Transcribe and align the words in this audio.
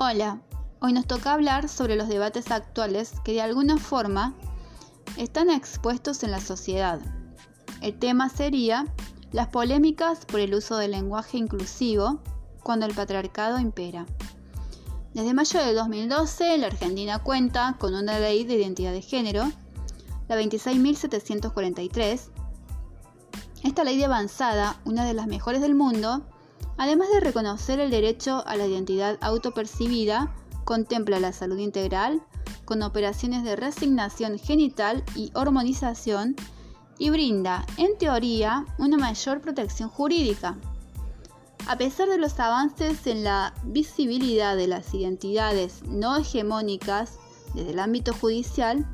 Hola, 0.00 0.40
hoy 0.78 0.92
nos 0.92 1.08
toca 1.08 1.32
hablar 1.32 1.68
sobre 1.68 1.96
los 1.96 2.06
debates 2.06 2.52
actuales 2.52 3.14
que 3.24 3.32
de 3.32 3.42
alguna 3.42 3.78
forma 3.78 4.32
están 5.16 5.50
expuestos 5.50 6.22
en 6.22 6.30
la 6.30 6.40
sociedad. 6.40 7.00
El 7.80 7.98
tema 7.98 8.28
sería 8.28 8.86
las 9.32 9.48
polémicas 9.48 10.24
por 10.24 10.38
el 10.38 10.54
uso 10.54 10.76
del 10.76 10.92
lenguaje 10.92 11.36
inclusivo 11.36 12.20
cuando 12.62 12.86
el 12.86 12.94
patriarcado 12.94 13.58
impera. 13.58 14.06
Desde 15.14 15.34
mayo 15.34 15.58
de 15.58 15.74
2012, 15.74 16.58
la 16.58 16.68
Argentina 16.68 17.18
cuenta 17.18 17.74
con 17.80 17.92
una 17.92 18.20
ley 18.20 18.44
de 18.44 18.54
identidad 18.54 18.92
de 18.92 19.02
género, 19.02 19.50
la 20.28 20.40
26.743. 20.40 22.20
Esta 23.64 23.82
ley 23.82 23.98
de 23.98 24.04
avanzada, 24.04 24.80
una 24.84 25.04
de 25.04 25.14
las 25.14 25.26
mejores 25.26 25.60
del 25.60 25.74
mundo, 25.74 26.22
Además 26.78 27.08
de 27.12 27.20
reconocer 27.20 27.80
el 27.80 27.90
derecho 27.90 28.46
a 28.46 28.56
la 28.56 28.66
identidad 28.66 29.18
autopercibida, 29.20 30.32
contempla 30.64 31.18
la 31.18 31.32
salud 31.32 31.58
integral 31.58 32.22
con 32.64 32.82
operaciones 32.82 33.42
de 33.42 33.56
resignación 33.56 34.38
genital 34.38 35.02
y 35.16 35.32
hormonización 35.34 36.36
y 36.96 37.10
brinda, 37.10 37.66
en 37.78 37.98
teoría, 37.98 38.64
una 38.78 38.96
mayor 38.96 39.40
protección 39.40 39.88
jurídica. 39.88 40.56
A 41.66 41.76
pesar 41.76 42.08
de 42.08 42.18
los 42.18 42.38
avances 42.38 43.06
en 43.06 43.24
la 43.24 43.54
visibilidad 43.64 44.56
de 44.56 44.68
las 44.68 44.94
identidades 44.94 45.82
no 45.84 46.16
hegemónicas 46.16 47.18
desde 47.54 47.70
el 47.70 47.78
ámbito 47.80 48.12
judicial, 48.14 48.86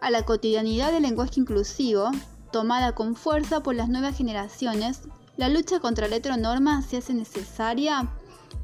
a 0.00 0.10
la 0.10 0.24
cotidianidad 0.24 0.92
del 0.92 1.02
lenguaje 1.02 1.40
inclusivo, 1.40 2.10
tomada 2.50 2.94
con 2.94 3.14
fuerza 3.14 3.62
por 3.62 3.74
las 3.74 3.88
nuevas 3.88 4.16
generaciones, 4.16 5.02
la 5.38 5.48
lucha 5.48 5.78
contra 5.78 6.08
la 6.08 6.16
heteronorma 6.16 6.82
se 6.82 6.96
hace 6.96 7.14
necesaria 7.14 8.10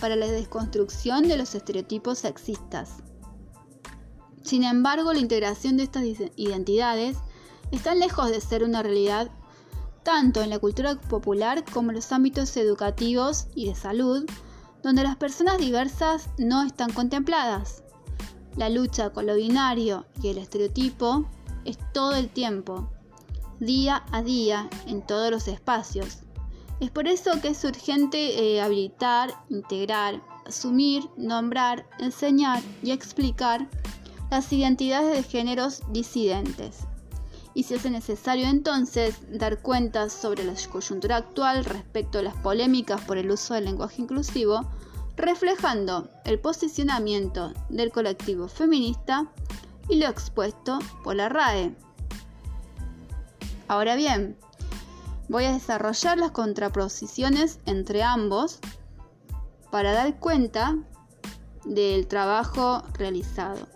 para 0.00 0.16
la 0.16 0.26
desconstrucción 0.26 1.28
de 1.28 1.38
los 1.38 1.54
estereotipos 1.54 2.18
sexistas. 2.18 2.96
Sin 4.42 4.64
embargo, 4.64 5.12
la 5.12 5.20
integración 5.20 5.76
de 5.76 5.84
estas 5.84 6.02
identidades 6.34 7.18
está 7.70 7.94
lejos 7.94 8.30
de 8.30 8.40
ser 8.40 8.64
una 8.64 8.82
realidad 8.82 9.30
tanto 10.02 10.42
en 10.42 10.50
la 10.50 10.58
cultura 10.58 11.00
popular 11.00 11.64
como 11.72 11.90
en 11.90 11.96
los 11.96 12.10
ámbitos 12.10 12.56
educativos 12.56 13.46
y 13.54 13.68
de 13.68 13.76
salud, 13.76 14.24
donde 14.82 15.04
las 15.04 15.16
personas 15.16 15.58
diversas 15.58 16.30
no 16.36 16.64
están 16.64 16.92
contempladas. 16.92 17.84
La 18.56 18.70
lucha 18.70 19.10
con 19.10 19.26
lo 19.26 19.36
binario 19.36 20.06
y 20.20 20.28
el 20.28 20.38
estereotipo 20.38 21.26
es 21.64 21.78
todo 21.92 22.16
el 22.16 22.28
tiempo, 22.28 22.90
día 23.60 24.04
a 24.10 24.22
día, 24.22 24.68
en 24.86 25.06
todos 25.06 25.30
los 25.30 25.46
espacios. 25.46 26.25
Es 26.78 26.90
por 26.90 27.08
eso 27.08 27.40
que 27.40 27.48
es 27.48 27.64
urgente 27.64 28.18
eh, 28.38 28.60
habilitar, 28.60 29.30
integrar, 29.48 30.22
asumir, 30.46 31.04
nombrar, 31.16 31.86
enseñar 31.98 32.62
y 32.82 32.90
explicar 32.90 33.66
las 34.30 34.52
identidades 34.52 35.16
de 35.16 35.22
géneros 35.22 35.80
disidentes. 35.90 36.80
Y 37.54 37.62
si 37.62 37.74
es 37.74 37.90
necesario 37.90 38.46
entonces 38.46 39.16
dar 39.30 39.62
cuenta 39.62 40.10
sobre 40.10 40.44
la 40.44 40.52
coyuntura 40.70 41.16
actual 41.16 41.64
respecto 41.64 42.18
a 42.18 42.22
las 42.22 42.34
polémicas 42.36 43.00
por 43.02 43.16
el 43.16 43.30
uso 43.30 43.54
del 43.54 43.64
lenguaje 43.64 44.02
inclusivo, 44.02 44.60
reflejando 45.16 46.10
el 46.26 46.38
posicionamiento 46.38 47.54
del 47.70 47.90
colectivo 47.90 48.48
feminista 48.48 49.32
y 49.88 49.96
lo 49.96 50.08
expuesto 50.08 50.78
por 51.02 51.16
la 51.16 51.30
RAE. 51.30 51.74
Ahora 53.68 53.96
bien, 53.96 54.36
Voy 55.28 55.44
a 55.44 55.52
desarrollar 55.52 56.18
las 56.18 56.30
contraposiciones 56.30 57.58
entre 57.66 58.02
ambos 58.02 58.60
para 59.70 59.92
dar 59.92 60.18
cuenta 60.20 60.76
del 61.64 62.06
trabajo 62.06 62.82
realizado. 62.94 63.66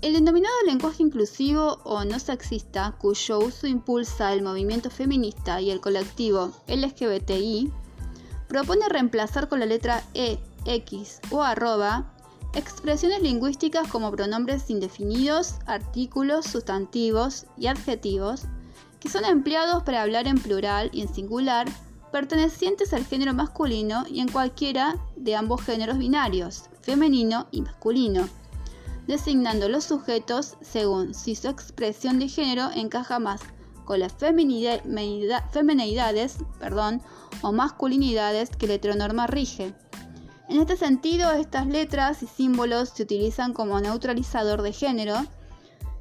El 0.00 0.14
denominado 0.14 0.54
lenguaje 0.64 1.02
inclusivo 1.02 1.78
o 1.84 2.04
no 2.04 2.18
sexista, 2.18 2.96
cuyo 2.98 3.38
uso 3.38 3.66
impulsa 3.66 4.32
el 4.32 4.42
movimiento 4.42 4.88
feminista 4.88 5.60
y 5.60 5.70
el 5.70 5.82
colectivo 5.82 6.52
LGBTI, 6.66 7.70
propone 8.48 8.88
reemplazar 8.88 9.48
con 9.50 9.60
la 9.60 9.66
letra 9.66 10.02
E, 10.14 10.38
X 10.64 11.20
o 11.30 11.44
expresiones 12.54 13.22
lingüísticas 13.22 13.88
como 13.88 14.10
pronombres 14.10 14.70
indefinidos, 14.70 15.56
artículos, 15.66 16.46
sustantivos 16.46 17.44
y 17.58 17.66
adjetivos 17.66 18.46
que 19.00 19.08
son 19.08 19.24
empleados 19.24 19.82
para 19.82 20.02
hablar 20.02 20.26
en 20.28 20.38
plural 20.38 20.90
y 20.92 21.00
en 21.00 21.12
singular, 21.12 21.66
pertenecientes 22.12 22.92
al 22.92 23.04
género 23.04 23.34
masculino 23.34 24.04
y 24.08 24.20
en 24.20 24.28
cualquiera 24.28 24.96
de 25.16 25.34
ambos 25.34 25.62
géneros 25.62 25.98
binarios, 25.98 26.64
femenino 26.82 27.46
y 27.50 27.62
masculino, 27.62 28.28
designando 29.06 29.68
los 29.68 29.84
sujetos 29.84 30.56
según 30.60 31.14
si 31.14 31.34
su 31.34 31.48
expresión 31.48 32.18
de 32.18 32.28
género 32.28 32.70
encaja 32.74 33.18
más 33.18 33.40
con 33.84 33.98
las 33.98 34.12
feminidades 34.12 34.84
perdón, 36.60 37.02
o 37.42 37.50
masculinidades 37.50 38.50
que 38.50 38.68
la 38.68 38.74
heteronorma 38.74 39.26
rige. 39.26 39.74
En 40.48 40.60
este 40.60 40.76
sentido, 40.76 41.32
estas 41.32 41.66
letras 41.66 42.22
y 42.22 42.26
símbolos 42.26 42.90
se 42.90 43.02
utilizan 43.02 43.52
como 43.52 43.80
neutralizador 43.80 44.62
de 44.62 44.72
género, 44.72 45.16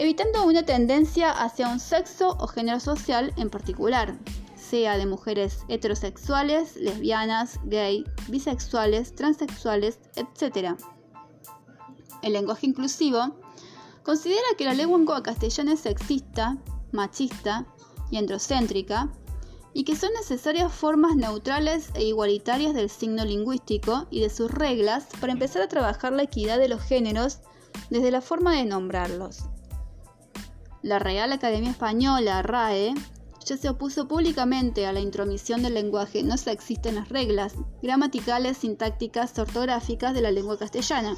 evitando 0.00 0.46
una 0.46 0.62
tendencia 0.62 1.30
hacia 1.30 1.68
un 1.68 1.78
sexo 1.78 2.34
o 2.40 2.46
género 2.46 2.80
social 2.80 3.34
en 3.36 3.50
particular, 3.50 4.16
sea 4.56 4.96
de 4.96 5.04
mujeres 5.04 5.58
heterosexuales, 5.68 6.74
lesbianas, 6.76 7.60
gay, 7.64 8.06
bisexuales, 8.28 9.14
transexuales, 9.14 9.98
etc. 10.16 10.70
El 12.22 12.32
lenguaje 12.32 12.66
inclusivo 12.66 13.36
considera 14.02 14.40
que 14.56 14.64
la 14.64 14.72
lengua 14.72 15.22
castellana 15.22 15.74
es 15.74 15.80
sexista, 15.80 16.56
machista 16.92 17.66
y 18.10 18.16
androcéntrica, 18.16 19.12
y 19.74 19.84
que 19.84 19.96
son 19.96 20.14
necesarias 20.14 20.72
formas 20.72 21.14
neutrales 21.14 21.90
e 21.92 22.04
igualitarias 22.04 22.72
del 22.72 22.88
signo 22.88 23.26
lingüístico 23.26 24.06
y 24.08 24.22
de 24.22 24.30
sus 24.30 24.50
reglas 24.50 25.08
para 25.20 25.34
empezar 25.34 25.60
a 25.60 25.68
trabajar 25.68 26.14
la 26.14 26.22
equidad 26.22 26.58
de 26.58 26.68
los 26.68 26.80
géneros 26.80 27.40
desde 27.90 28.10
la 28.10 28.22
forma 28.22 28.56
de 28.56 28.64
nombrarlos. 28.64 29.44
La 30.82 30.98
Real 30.98 31.30
Academia 31.32 31.70
Española, 31.70 32.40
RAE, 32.40 32.94
ya 33.44 33.56
se 33.58 33.68
opuso 33.68 34.08
públicamente 34.08 34.86
a 34.86 34.92
la 34.92 35.00
intromisión 35.00 35.62
del 35.62 35.74
lenguaje 35.74 36.22
no 36.22 36.38
se 36.38 36.52
existen 36.52 36.94
las 36.94 37.10
reglas 37.10 37.54
gramaticales, 37.82 38.58
sintácticas, 38.58 39.38
ortográficas 39.38 40.14
de 40.14 40.22
la 40.22 40.30
lengua 40.30 40.58
castellana. 40.58 41.16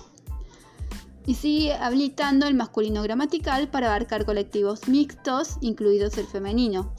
Y 1.26 1.34
sigue 1.34 1.74
habilitando 1.74 2.46
el 2.46 2.54
masculino 2.54 3.02
gramatical 3.02 3.68
para 3.68 3.86
abarcar 3.86 4.24
colectivos 4.24 4.88
mixtos, 4.88 5.58
incluidos 5.60 6.18
el 6.18 6.26
femenino. 6.26 6.92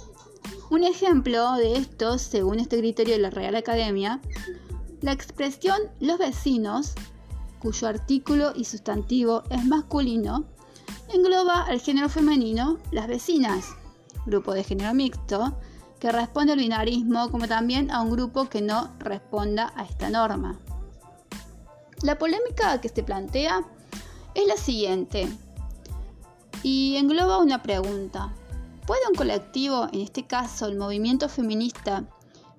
Un 0.70 0.86
ejemplo 0.86 1.54
de 1.56 1.76
esto, 1.76 2.18
según 2.18 2.60
este 2.60 2.78
criterio 2.78 3.16
de 3.16 3.22
la 3.22 3.30
Real 3.30 3.56
Academia, 3.56 4.22
la 5.02 5.12
expresión 5.12 5.78
los 6.00 6.18
vecinos, 6.18 6.94
cuyo 7.60 7.88
artículo 7.88 8.54
y 8.56 8.64
sustantivo 8.64 9.44
es 9.50 9.66
masculino, 9.66 10.46
engloba 11.14 11.62
al 11.64 11.80
género 11.80 12.10
femenino 12.10 12.78
las 12.92 13.08
vecinas, 13.08 13.76
grupo 14.26 14.54
de 14.54 14.64
género 14.64 14.94
mixto, 14.94 15.58
que 16.00 16.12
responde 16.12 16.54
al 16.54 16.60
binarismo, 16.60 17.30
como 17.32 17.48
también 17.48 17.90
a 17.92 18.02
un 18.02 18.12
grupo 18.12 18.50
que 18.50 18.62
no 18.62 18.90
responda 19.00 19.72
a 19.76 19.84
esta 19.84 20.10
norma. 20.10 20.60
La 22.02 22.18
polémica 22.18 22.82
que 22.82 22.90
se 22.90 23.04
plantea 23.04 23.64
es 24.36 24.48
la 24.48 24.58
siguiente 24.58 25.30
y 26.62 26.98
engloba 26.98 27.38
una 27.38 27.62
pregunta. 27.64 28.34
¿Puede 28.86 29.08
un 29.10 29.16
colectivo, 29.16 29.88
en 29.94 30.02
este 30.02 30.28
caso 30.28 30.66
el 30.66 30.78
movimiento 30.78 31.30
feminista 31.30 32.04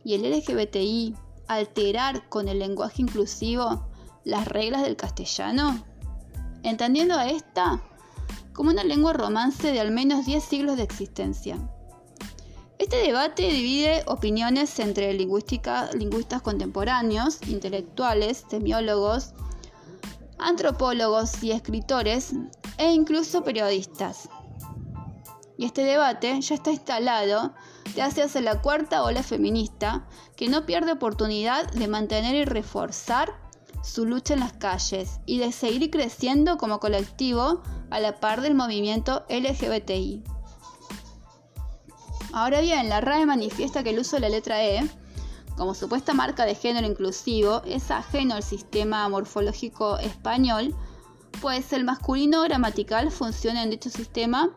y 0.04 0.14
el 0.14 0.22
LGBTI, 0.30 1.14
alterar 1.48 2.28
con 2.30 2.48
el 2.48 2.60
lenguaje 2.60 3.02
inclusivo 3.02 3.86
las 4.24 4.48
reglas 4.48 4.82
del 4.82 4.96
castellano? 4.96 5.84
Entendiendo 6.62 7.20
esta, 7.20 7.82
como 8.54 8.70
una 8.70 8.84
lengua 8.84 9.12
romance 9.12 9.72
de 9.72 9.80
al 9.80 9.90
menos 9.90 10.24
10 10.24 10.42
siglos 10.42 10.76
de 10.76 10.84
existencia. 10.84 11.58
Este 12.78 12.96
debate 12.96 13.42
divide 13.42 14.02
opiniones 14.06 14.78
entre 14.78 15.12
lingüistas 15.14 16.42
contemporáneos, 16.42 17.38
intelectuales, 17.46 18.44
semiólogos, 18.48 19.32
antropólogos 20.38 21.42
y 21.42 21.52
escritores 21.52 22.32
e 22.78 22.92
incluso 22.92 23.44
periodistas. 23.44 24.28
Y 25.56 25.66
este 25.66 25.84
debate 25.84 26.40
ya 26.40 26.54
está 26.56 26.72
instalado 26.72 27.54
de 27.94 28.02
hacia 28.02 28.26
la 28.40 28.60
cuarta 28.60 29.04
ola 29.04 29.22
feminista 29.22 30.06
que 30.36 30.48
no 30.48 30.66
pierde 30.66 30.92
oportunidad 30.92 31.70
de 31.72 31.86
mantener 31.86 32.34
y 32.34 32.44
reforzar 32.44 33.43
su 33.84 34.06
lucha 34.06 34.34
en 34.34 34.40
las 34.40 34.54
calles 34.54 35.20
y 35.26 35.38
de 35.38 35.52
seguir 35.52 35.90
creciendo 35.90 36.56
como 36.56 36.80
colectivo 36.80 37.62
a 37.90 38.00
la 38.00 38.18
par 38.18 38.40
del 38.40 38.54
movimiento 38.54 39.24
LGBTI. 39.28 40.24
Ahora 42.32 42.60
bien, 42.60 42.88
la 42.88 43.00
RAE 43.00 43.26
manifiesta 43.26 43.84
que 43.84 43.90
el 43.90 44.00
uso 44.00 44.16
de 44.16 44.20
la 44.20 44.28
letra 44.28 44.64
E 44.64 44.88
como 45.56 45.74
supuesta 45.74 46.14
marca 46.14 46.44
de 46.46 46.54
género 46.54 46.86
inclusivo, 46.86 47.62
es 47.64 47.90
ajeno 47.90 48.34
al 48.34 48.42
sistema 48.42 49.08
morfológico 49.08 49.98
español, 49.98 50.74
pues 51.40 51.72
el 51.72 51.84
masculino 51.84 52.42
gramatical 52.42 53.10
funciona 53.10 53.62
en 53.62 53.70
dicho 53.70 53.90
sistema 53.90 54.50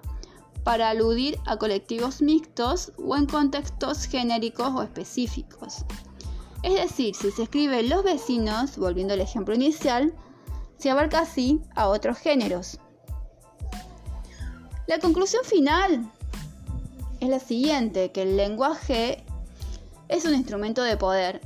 para 0.63 0.89
aludir 0.89 1.39
a 1.45 1.57
colectivos 1.57 2.21
mixtos 2.21 2.91
o 2.97 3.15
en 3.15 3.25
contextos 3.25 4.05
genéricos 4.05 4.69
o 4.73 4.81
específicos. 4.81 5.85
Es 6.63 6.73
decir, 6.73 7.15
si 7.15 7.31
se 7.31 7.43
escribe 7.43 7.83
los 7.83 8.03
vecinos, 8.03 8.77
volviendo 8.77 9.13
al 9.13 9.21
ejemplo 9.21 9.53
inicial, 9.53 10.13
se 10.77 10.89
abarca 10.89 11.19
así 11.19 11.61
a 11.75 11.87
otros 11.87 12.17
géneros. 12.17 12.79
La 14.87 14.99
conclusión 14.99 15.43
final 15.43 16.09
es 17.19 17.29
la 17.29 17.39
siguiente, 17.39 18.11
que 18.11 18.23
el 18.23 18.37
lenguaje 18.37 19.23
es 20.07 20.25
un 20.25 20.33
instrumento 20.33 20.81
de 20.81 20.97
poder 20.97 21.41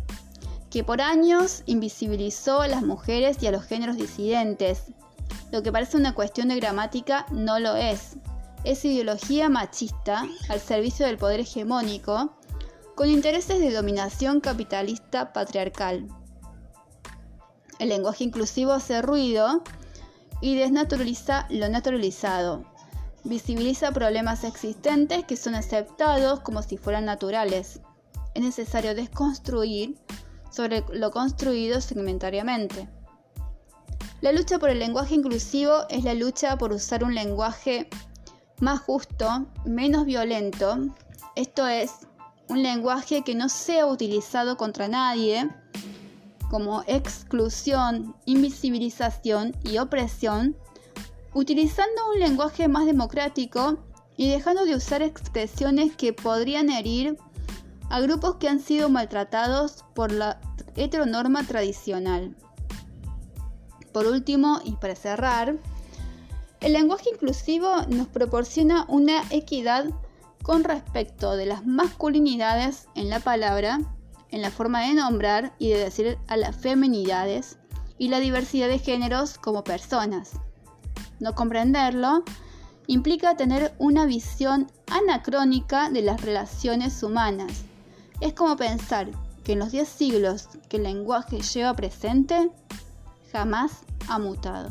que 0.70 0.84
por 0.84 1.02
años 1.02 1.64
invisibilizó 1.66 2.62
a 2.62 2.68
las 2.68 2.82
mujeres 2.82 3.38
y 3.42 3.48
a 3.48 3.52
los 3.52 3.66
géneros 3.66 3.98
disidentes. 3.98 4.84
Lo 5.52 5.64
que 5.64 5.72
parece 5.72 5.98
una 5.98 6.16
cuestión 6.16 6.48
de 6.48 6.56
gramática 6.56 7.26
no 7.30 7.60
lo 7.60 7.76
es. 7.76 8.16
Es 8.64 8.86
ideología 8.86 9.50
machista 9.50 10.26
al 10.48 10.60
servicio 10.62 11.06
del 11.06 11.18
poder 11.18 11.42
hegemónico 11.42 12.38
con 13.02 13.10
intereses 13.10 13.60
de 13.60 13.74
dominación 13.74 14.42
capitalista 14.42 15.34
patriarcal. 15.34 16.08
El 17.80 17.90
lenguaje 17.90 18.24
inclusivo 18.24 18.74
hace 18.74 19.02
ruido 19.02 19.64
y 20.40 20.56
desnaturaliza 20.56 21.48
lo 21.50 21.68
naturalizado. 21.68 22.64
Visibiliza 23.24 23.92
problemas 23.92 24.44
existentes 24.44 25.26
que 25.26 25.36
son 25.36 25.56
aceptados 25.56 26.42
como 26.42 26.62
si 26.62 26.78
fueran 26.78 27.06
naturales 27.06 27.82
es 28.36 28.44
necesario 28.44 28.94
desconstruir 28.94 29.98
sobre 30.52 30.86
lo 30.94 31.10
construido 31.10 31.82
segmentariamente. 31.82 32.88
La 34.22 34.32
lucha 34.32 34.60
por 34.60 34.70
el 34.70 34.78
lenguaje 34.78 35.16
inclusivo 35.16 35.88
es 35.90 36.04
la 36.04 36.14
lucha 36.14 36.56
por 36.56 36.72
usar 36.72 37.04
un 37.04 37.16
lenguaje 37.16 37.90
más 38.60 38.80
justo, 38.80 39.48
menos 39.66 40.06
violento, 40.06 40.78
esto 41.36 41.66
es, 41.66 41.92
un 42.52 42.64
lenguaje 42.64 43.22
que 43.22 43.34
no 43.34 43.48
sea 43.48 43.86
utilizado 43.86 44.58
contra 44.58 44.90
nadie 44.90 45.50
como 46.50 46.84
exclusión, 46.86 48.14
invisibilización 48.26 49.56
y 49.64 49.78
opresión, 49.78 50.58
utilizando 51.34 52.12
un 52.14 52.20
lenguaje 52.20 52.68
más 52.68 52.86
democrático 52.86 53.78
y 54.18 54.28
dejando 54.30 54.66
de 54.66 54.76
usar 54.76 55.02
expresiones 55.02 55.96
que 55.96 56.12
podrían 56.12 56.70
herir 56.70 57.18
a 57.90 58.02
grupos 58.02 58.36
que 58.36 58.50
han 58.50 58.60
sido 58.60 58.90
maltratados 58.90 59.86
por 59.94 60.12
la 60.12 60.42
heteronorma 60.76 61.46
tradicional. 61.46 62.36
Por 63.94 64.08
último, 64.08 64.60
y 64.66 64.74
para 64.74 64.96
cerrar, 64.96 65.58
el 66.60 66.74
lenguaje 66.74 67.12
inclusivo 67.14 67.84
nos 67.88 68.10
proporciona 68.10 68.86
una 68.90 69.24
equidad 69.30 69.86
con 70.44 70.64
respecto 70.64 71.36
de 71.36 71.46
las 71.46 71.66
masculinidades 71.66 72.88
en 72.96 73.10
la 73.10 73.20
palabra, 73.20 73.80
en 74.30 74.42
la 74.42 74.52
forma 74.52 74.82
de 74.82 74.94
nombrar 74.94 75.54
y 75.60 75.70
de 75.70 75.80
decir 75.80 76.18
a 76.28 76.38
las 76.38 76.56
feminidades 76.56 77.58
y 77.98 78.08
la 78.10 78.20
diversidad 78.20 78.68
de 78.68 78.80
géneros 78.80 79.38
como 79.38 79.64
personas. 79.64 80.32
No 81.20 81.36
comprenderlo 81.36 82.24
implica 82.88 83.38
tener 83.38 83.74
una 83.78 84.06
visión 84.06 84.68
anacrónica 84.90 85.90
de 85.90 86.02
las 86.02 86.22
relaciones 86.22 87.04
humanas 87.04 87.66
es 88.22 88.34
como 88.34 88.56
pensar 88.56 89.10
que 89.44 89.54
en 89.54 89.60
los 89.60 89.72
10 89.72 89.90
siglos 89.90 90.48
que 90.70 90.78
el 90.78 90.84
lenguaje 90.84 91.42
lleva 91.42 91.74
presente, 91.74 92.52
jamás 93.32 93.80
ha 94.08 94.20
mutado. 94.20 94.70